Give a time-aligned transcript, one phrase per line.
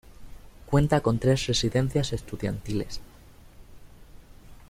[0.65, 3.01] Cuenta con tres residencias estudiantiles.